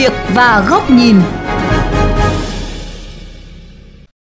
[0.00, 1.16] việc và góc nhìn.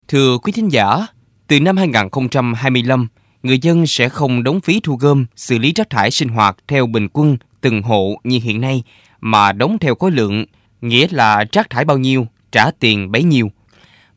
[0.08, 1.06] Thưa quý thính giả,
[1.48, 3.08] từ năm 2025,
[3.42, 6.86] người dân sẽ không đóng phí thu gom, xử lý rác thải sinh hoạt theo
[6.86, 8.82] bình quân từng hộ như hiện nay,
[9.20, 10.44] mà đóng theo khối lượng,
[10.80, 13.50] nghĩa là rác thải bao nhiêu, trả tiền bấy nhiêu.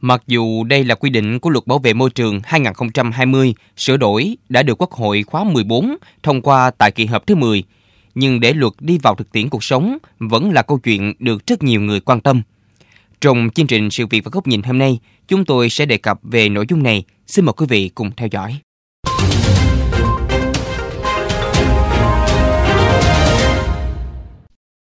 [0.02, 4.38] Mặc dù đây là quy định của Luật Bảo vệ Môi trường 2020 sửa đổi
[4.50, 7.64] đã được Quốc hội khóa 14 thông qua tại kỳ họp thứ 10,
[8.20, 11.64] nhưng để luật đi vào thực tiễn cuộc sống vẫn là câu chuyện được rất
[11.64, 12.42] nhiều người quan tâm.
[13.22, 16.20] Trong chương trình Sự việc và góc nhìn hôm nay, chúng tôi sẽ đề cập
[16.24, 17.04] về nội dung này.
[17.28, 18.60] Xin mời quý vị cùng theo dõi.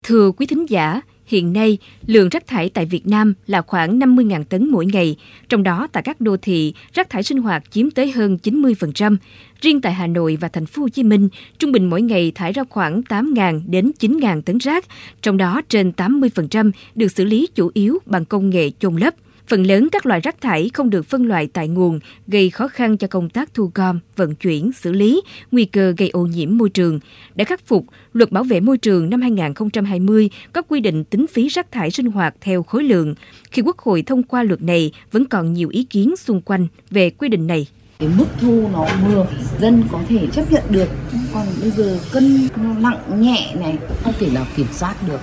[0.04, 4.44] Thưa quý thính giả, hiện nay lượng rác thải tại Việt Nam là khoảng 50.000
[4.44, 5.16] tấn mỗi ngày,
[5.48, 9.16] trong đó tại các đô thị, rác thải sinh hoạt chiếm tới hơn 90%.
[9.60, 12.52] Riêng tại Hà Nội và thành phố Hồ Chí Minh, trung bình mỗi ngày thải
[12.52, 14.84] ra khoảng 8.000 đến 9.000 tấn rác,
[15.22, 19.14] trong đó trên 80% được xử lý chủ yếu bằng công nghệ chôn lấp.
[19.50, 22.96] Phần lớn các loại rác thải không được phân loại tại nguồn, gây khó khăn
[22.96, 26.70] cho công tác thu gom, vận chuyển, xử lý, nguy cơ gây ô nhiễm môi
[26.70, 27.00] trường.
[27.34, 31.48] Để khắc phục, Luật Bảo vệ môi trường năm 2020 có quy định tính phí
[31.48, 33.14] rác thải sinh hoạt theo khối lượng.
[33.50, 37.10] Khi Quốc hội thông qua luật này, vẫn còn nhiều ý kiến xung quanh về
[37.10, 37.66] quy định này.
[37.98, 39.26] Cái mức thu nó vừa,
[39.60, 40.88] dân có thể chấp nhận được.
[41.34, 45.20] Còn bây giờ cân nó nặng nhẹ này, không thể nào kiểm soát được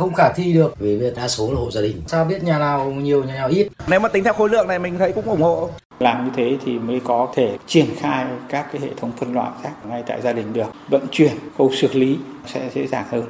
[0.00, 0.74] không khả thi được.
[0.78, 2.02] Vì đa số là hộ gia đình.
[2.06, 3.68] Sao biết nhà nào nhiều nhà nào ít?
[3.88, 5.70] Nếu mà tính theo khối lượng này mình thấy cũng ủng hộ.
[6.00, 9.50] Làm như thế thì mới có thể triển khai các cái hệ thống phân loại
[9.64, 10.66] rác ngay tại gia đình được.
[10.88, 13.24] Vận chuyển khâu xử lý sẽ dễ dàng hơn.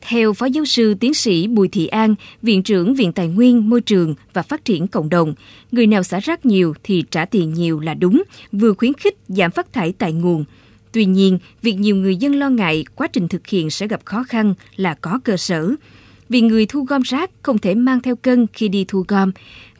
[0.00, 3.80] Theo Phó Giáo sư Tiến sĩ Bùi Thị An, Viện trưởng Viện Tài nguyên, Môi
[3.80, 5.34] trường và Phát triển Cộng đồng,
[5.72, 8.22] người nào xả rác nhiều thì trả tiền nhiều là đúng,
[8.52, 10.44] vừa khuyến khích giảm phát thải tại nguồn.
[10.92, 14.24] Tuy nhiên, việc nhiều người dân lo ngại quá trình thực hiện sẽ gặp khó
[14.28, 15.74] khăn là có cơ sở
[16.30, 19.32] vì người thu gom rác không thể mang theo cân khi đi thu gom.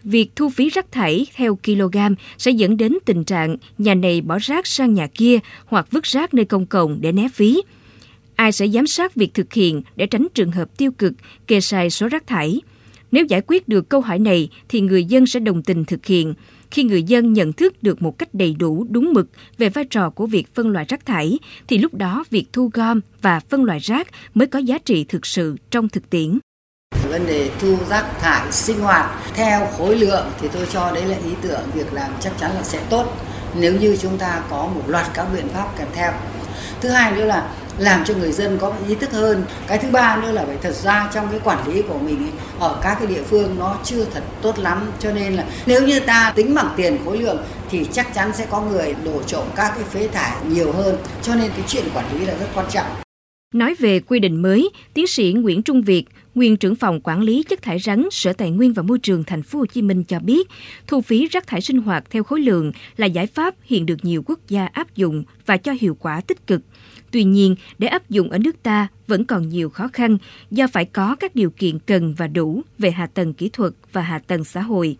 [0.05, 1.97] Việc thu phí rác thải theo kg
[2.39, 6.35] sẽ dẫn đến tình trạng nhà này bỏ rác sang nhà kia hoặc vứt rác
[6.35, 7.63] nơi công cộng để né phí.
[8.35, 11.13] Ai sẽ giám sát việc thực hiện để tránh trường hợp tiêu cực,
[11.47, 12.61] kê sai số rác thải?
[13.13, 16.35] Nếu giải quyết được câu hỏi này thì người dân sẽ đồng tình thực hiện.
[16.71, 20.11] Khi người dân nhận thức được một cách đầy đủ, đúng mực về vai trò
[20.11, 21.39] của việc phân loại rác thải,
[21.69, 25.27] thì lúc đó việc thu gom và phân loại rác mới có giá trị thực
[25.27, 26.39] sự trong thực tiễn.
[27.09, 31.17] Vấn đề thu rác thải sinh hoạt theo khối lượng thì tôi cho đấy là
[31.17, 33.17] ý tưởng việc làm chắc chắn là sẽ tốt
[33.55, 36.13] nếu như chúng ta có một loạt các biện pháp kèm theo.
[36.81, 39.45] Thứ hai nữa là làm cho người dân có ý thức hơn.
[39.67, 42.33] Cái thứ ba nữa là phải thật ra trong cái quản lý của mình ấy,
[42.59, 44.91] ở các cái địa phương nó chưa thật tốt lắm.
[44.99, 47.39] Cho nên là nếu như ta tính bằng tiền khối lượng
[47.71, 50.97] thì chắc chắn sẽ có người đổ trộm các cái phế thải nhiều hơn.
[51.23, 52.87] Cho nên cái chuyện quản lý là rất quan trọng.
[53.55, 56.05] Nói về quy định mới, tiến sĩ Nguyễn Trung Việt,
[56.35, 59.43] nguyên trưởng phòng quản lý chất thải rắn Sở Tài nguyên và Môi trường thành
[59.43, 60.49] phố Hồ Chí Minh cho biết,
[60.87, 64.23] thu phí rác thải sinh hoạt theo khối lượng là giải pháp hiện được nhiều
[64.27, 66.61] quốc gia áp dụng và cho hiệu quả tích cực.
[67.11, 70.19] Tuy nhiên, để áp dụng ở nước ta vẫn còn nhiều khó khăn
[70.51, 74.03] do phải có các điều kiện cần và đủ về hạ tầng kỹ thuật và
[74.03, 74.97] hạ tầng xã hội.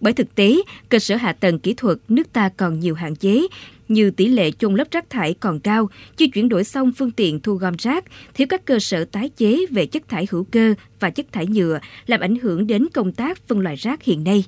[0.00, 0.56] Bởi thực tế,
[0.88, 3.46] cơ sở hạ tầng kỹ thuật nước ta còn nhiều hạn chế,
[3.88, 7.40] như tỷ lệ chôn lấp rác thải còn cao, chưa chuyển đổi xong phương tiện
[7.40, 8.04] thu gom rác,
[8.34, 11.78] thiếu các cơ sở tái chế về chất thải hữu cơ và chất thải nhựa,
[12.06, 14.44] làm ảnh hưởng đến công tác phân loại rác hiện nay.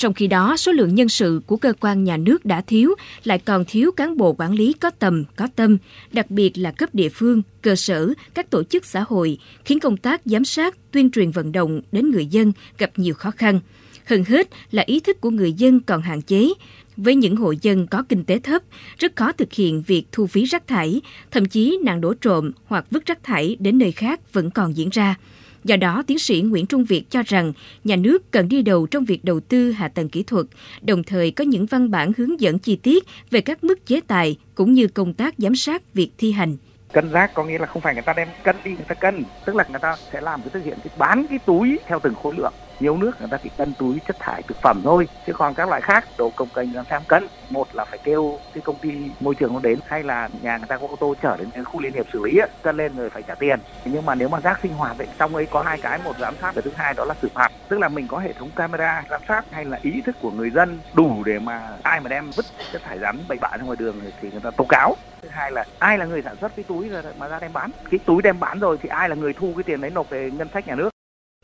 [0.00, 2.94] Trong khi đó, số lượng nhân sự của cơ quan nhà nước đã thiếu,
[3.24, 5.78] lại còn thiếu cán bộ quản lý có tầm, có tâm,
[6.12, 9.96] đặc biệt là cấp địa phương, cơ sở, các tổ chức xã hội, khiến công
[9.96, 13.60] tác giám sát, tuyên truyền vận động đến người dân gặp nhiều khó khăn.
[14.04, 16.48] Hơn hết là ý thức của người dân còn hạn chế.
[16.96, 18.62] Với những hộ dân có kinh tế thấp,
[18.98, 21.00] rất khó thực hiện việc thu phí rác thải,
[21.30, 24.88] thậm chí nạn đổ trộm hoặc vứt rác thải đến nơi khác vẫn còn diễn
[24.88, 25.16] ra.
[25.64, 27.52] Do đó, tiến sĩ Nguyễn Trung Việt cho rằng
[27.84, 30.46] nhà nước cần đi đầu trong việc đầu tư hạ tầng kỹ thuật,
[30.82, 34.36] đồng thời có những văn bản hướng dẫn chi tiết về các mức chế tài
[34.54, 36.56] cũng như công tác giám sát việc thi hành.
[36.92, 39.24] Cân rác có nghĩa là không phải người ta đem cân đi người ta cân.
[39.46, 42.14] Tức là người ta sẽ làm cái thực hiện cái bán cái túi theo từng
[42.14, 45.06] khối lượng nhiều nước người ta chỉ cân túi chất thải thực phẩm thôi.
[45.26, 48.38] Chứ còn các loại khác đồ công cành làm sao cân một là phải kêu
[48.52, 48.90] cái công ty
[49.20, 51.64] môi trường nó đến hay là nhà người ta có ô tô chở đến cái
[51.64, 53.60] khu liên hiệp xử lý ấy, cân lên rồi phải trả tiền.
[53.84, 56.34] Nhưng mà nếu mà rác sinh hoạt ấy trong ấy có hai cái một giám
[56.40, 57.48] sát và thứ hai đó là xử phạt.
[57.68, 60.50] Tức là mình có hệ thống camera giám sát hay là ý thức của người
[60.50, 63.76] dân đủ để mà ai mà đem vứt chất thải rắn bậy bạ ra ngoài
[63.80, 64.96] đường thì người ta tố cáo.
[65.22, 67.70] Thứ hai là ai là người sản xuất cái túi mà ra đem bán?
[67.90, 70.30] Cái túi đem bán rồi thì ai là người thu cái tiền đấy nộp về
[70.30, 70.89] ngân sách nhà nước?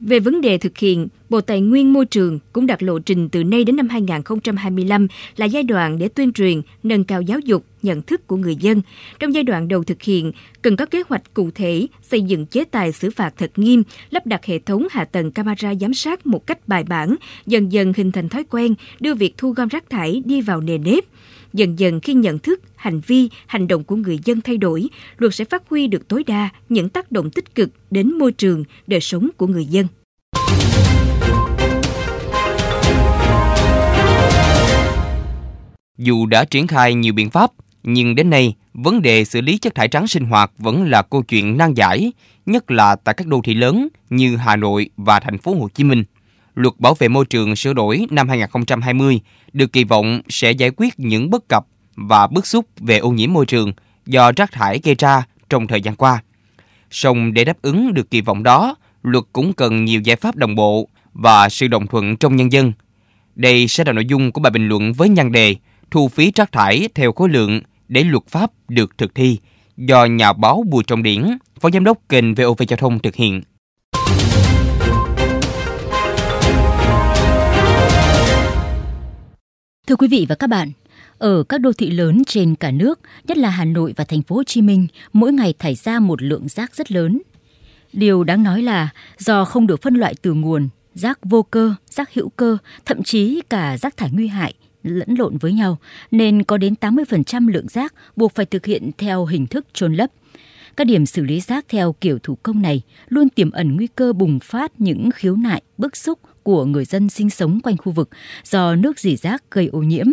[0.01, 3.45] Về vấn đề thực hiện, Bộ Tài nguyên Môi trường cũng đặt lộ trình từ
[3.45, 5.07] nay đến năm 2025
[5.37, 8.83] là giai đoạn để tuyên truyền, nâng cao giáo dục, nhận thức của người dân.
[9.19, 10.33] Trong giai đoạn đầu thực hiện,
[10.63, 14.27] cần có kế hoạch cụ thể, xây dựng chế tài xử phạt thật nghiêm, lắp
[14.27, 17.17] đặt hệ thống hạ tầng camera giám sát một cách bài bản,
[17.47, 20.79] dần dần hình thành thói quen, đưa việc thu gom rác thải đi vào nề
[20.79, 21.05] nếp.
[21.57, 24.89] Dần dần khi nhận thức, hành vi, hành động của người dân thay đổi,
[25.19, 28.65] luật sẽ phát huy được tối đa những tác động tích cực đến môi trường,
[28.87, 29.87] đời sống của người dân.
[35.99, 37.51] Dù đã triển khai nhiều biện pháp,
[37.83, 41.23] nhưng đến nay, vấn đề xử lý chất thải trắng sinh hoạt vẫn là câu
[41.23, 42.13] chuyện nan giải,
[42.47, 45.85] nhất là tại các đô thị lớn như Hà Nội và thành phố Hồ Chí
[45.85, 46.05] Minh.
[46.57, 49.21] Luật bảo vệ môi trường sửa đổi năm 2020
[49.53, 51.67] được kỳ vọng sẽ giải quyết những bất cập
[51.97, 53.73] và bức xúc về ô nhiễm môi trường
[54.07, 56.23] do rác thải gây ra trong thời gian qua.
[56.91, 60.55] Song để đáp ứng được kỳ vọng đó, luật cũng cần nhiều giải pháp đồng
[60.55, 62.73] bộ và sự đồng thuận trong nhân dân.
[63.35, 65.57] Đây sẽ là nội dung của bài bình luận với nhan đề
[65.91, 69.39] thu phí rác thải theo khối lượng để luật pháp được thực thi
[69.77, 73.43] do nhà báo Bùi Trọng Điển, Phó Giám đốc kênh VOV Giao thông thực hiện.
[79.87, 80.73] Thưa quý vị và các bạn,
[81.19, 84.37] ở các đô thị lớn trên cả nước, nhất là Hà Nội và thành phố
[84.37, 87.23] Hồ Chí Minh, mỗi ngày thải ra một lượng rác rất lớn.
[87.93, 88.89] Điều đáng nói là
[89.19, 93.43] do không được phân loại từ nguồn, rác vô cơ, rác hữu cơ, thậm chí
[93.51, 95.79] cả rác thải nguy hại lẫn lộn với nhau,
[96.11, 100.11] nên có đến 80% lượng rác buộc phải thực hiện theo hình thức trôn lấp.
[100.77, 104.13] Các điểm xử lý rác theo kiểu thủ công này luôn tiềm ẩn nguy cơ
[104.13, 108.09] bùng phát những khiếu nại, bức xúc của người dân sinh sống quanh khu vực
[108.45, 110.07] do nước dỉ rác gây ô nhiễm.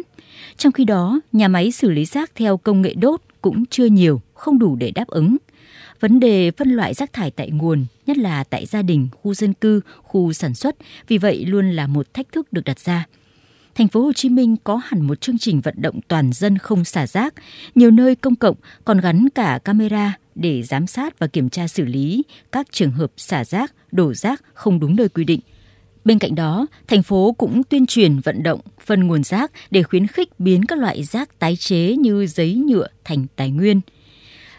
[0.57, 4.21] Trong khi đó, nhà máy xử lý rác theo công nghệ đốt cũng chưa nhiều,
[4.33, 5.37] không đủ để đáp ứng.
[5.99, 9.53] Vấn đề phân loại rác thải tại nguồn, nhất là tại gia đình, khu dân
[9.53, 10.75] cư, khu sản xuất,
[11.07, 13.05] vì vậy luôn là một thách thức được đặt ra
[13.75, 16.85] thành phố Hồ Chí Minh có hẳn một chương trình vận động toàn dân không
[16.85, 17.33] xả rác,
[17.75, 21.85] nhiều nơi công cộng còn gắn cả camera để giám sát và kiểm tra xử
[21.85, 25.39] lý các trường hợp xả rác, đổ rác không đúng nơi quy định.
[26.05, 30.07] Bên cạnh đó, thành phố cũng tuyên truyền vận động phân nguồn rác để khuyến
[30.07, 33.81] khích biến các loại rác tái chế như giấy nhựa thành tài nguyên–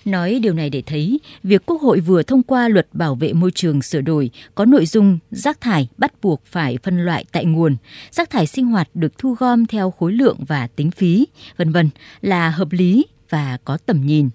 [0.05, 3.51] Nói điều này để thấy, việc Quốc hội vừa thông qua luật bảo vệ môi
[3.51, 7.77] trường sửa đổi có nội dung rác thải bắt buộc phải phân loại tại nguồn,
[8.11, 11.27] rác thải sinh hoạt được thu gom theo khối lượng và tính phí,
[11.57, 11.91] vân vân
[12.21, 14.29] là hợp lý và có tầm nhìn.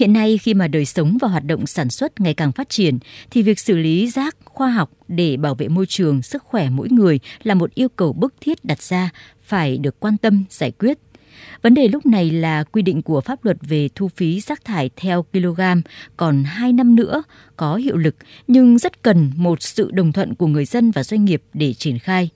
[0.00, 2.98] Hiện nay khi mà đời sống và hoạt động sản xuất ngày càng phát triển
[3.30, 6.88] thì việc xử lý rác khoa học để bảo vệ môi trường, sức khỏe mỗi
[6.90, 9.10] người là một yêu cầu bức thiết đặt ra
[9.42, 10.98] phải được quan tâm giải quyết
[11.62, 14.90] Vấn đề lúc này là quy định của pháp luật về thu phí rác thải
[14.96, 15.60] theo kg
[16.16, 17.22] còn 2 năm nữa
[17.56, 21.24] có hiệu lực nhưng rất cần một sự đồng thuận của người dân và doanh
[21.24, 22.30] nghiệp để triển khai.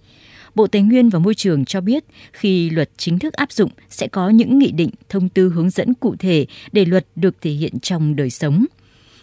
[0.54, 4.08] Bộ Tài nguyên và Môi trường cho biết khi luật chính thức áp dụng sẽ
[4.08, 7.80] có những nghị định, thông tư hướng dẫn cụ thể để luật được thể hiện
[7.80, 8.64] trong đời sống.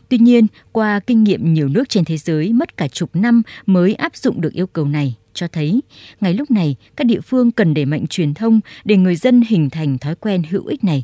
[0.09, 3.93] Tuy nhiên, qua kinh nghiệm nhiều nước trên thế giới mất cả chục năm mới
[3.93, 5.81] áp dụng được yêu cầu này cho thấy
[6.21, 9.69] ngay lúc này các địa phương cần đẩy mạnh truyền thông để người dân hình
[9.69, 11.03] thành thói quen hữu ích này.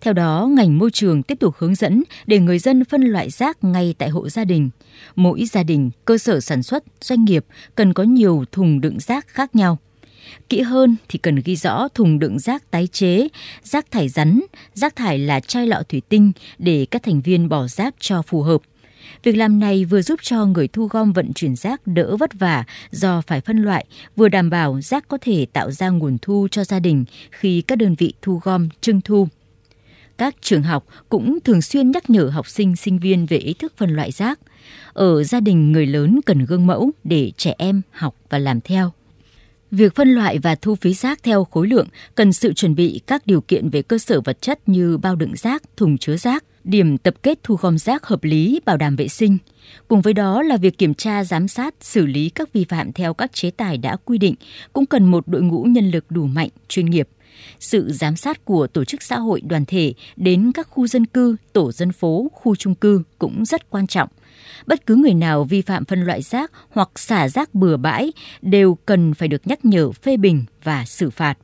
[0.00, 3.64] Theo đó, ngành môi trường tiếp tục hướng dẫn để người dân phân loại rác
[3.64, 4.70] ngay tại hộ gia đình.
[5.16, 7.44] Mỗi gia đình, cơ sở sản xuất, doanh nghiệp
[7.74, 9.78] cần có nhiều thùng đựng rác khác nhau.
[10.48, 13.28] Kỹ hơn thì cần ghi rõ thùng đựng rác tái chế,
[13.62, 14.40] rác thải rắn,
[14.74, 18.42] rác thải là chai lọ thủy tinh để các thành viên bỏ rác cho phù
[18.42, 18.60] hợp–
[19.22, 22.64] Việc làm này vừa giúp cho người thu gom vận chuyển rác đỡ vất vả
[22.90, 23.86] do phải phân loại,
[24.16, 27.78] vừa đảm bảo rác có thể tạo ra nguồn thu cho gia đình khi các
[27.78, 29.28] đơn vị thu gom trưng thu.
[30.18, 33.72] Các trường học cũng thường xuyên nhắc nhở học sinh, sinh viên về ý thức
[33.76, 34.38] phân loại rác.
[34.92, 38.92] Ở gia đình người lớn cần gương mẫu để trẻ em học và làm theo.
[39.70, 43.26] Việc phân loại và thu phí rác theo khối lượng cần sự chuẩn bị các
[43.26, 46.98] điều kiện về cơ sở vật chất như bao đựng rác, thùng chứa rác, điểm
[46.98, 49.38] tập kết thu gom rác hợp lý, bảo đảm vệ sinh.
[49.88, 53.14] Cùng với đó là việc kiểm tra, giám sát, xử lý các vi phạm theo
[53.14, 54.34] các chế tài đã quy định,
[54.72, 57.08] cũng cần một đội ngũ nhân lực đủ mạnh, chuyên nghiệp.
[57.60, 61.36] Sự giám sát của tổ chức xã hội đoàn thể đến các khu dân cư,
[61.52, 64.08] tổ dân phố, khu trung cư cũng rất quan trọng.
[64.66, 68.12] Bất cứ người nào vi phạm phân loại rác hoặc xả rác bừa bãi
[68.42, 71.38] đều cần phải được nhắc nhở phê bình và xử phạt.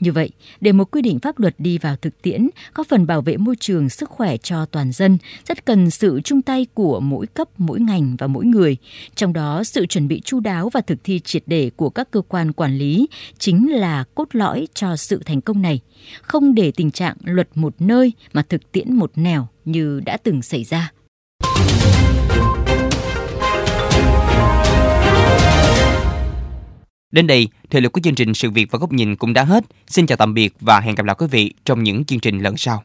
[0.00, 0.30] Như vậy,
[0.60, 3.56] để một quy định pháp luật đi vào thực tiễn, có phần bảo vệ môi
[3.60, 7.80] trường sức khỏe cho toàn dân, rất cần sự chung tay của mỗi cấp, mỗi
[7.80, 8.76] ngành và mỗi người.
[9.14, 12.22] Trong đó, sự chuẩn bị chu đáo và thực thi triệt để của các cơ
[12.28, 15.80] quan quản lý chính là cốt lõi cho sự thành công này.
[16.22, 20.42] Không để tình trạng luật một nơi mà thực tiễn một nẻo như đã từng
[20.42, 20.92] xảy ra.
[27.10, 29.64] Đến đây, thời lượng của chương trình Sự việc và góc nhìn cũng đã hết.
[29.86, 32.56] Xin chào tạm biệt và hẹn gặp lại quý vị trong những chương trình lần
[32.56, 32.82] sau.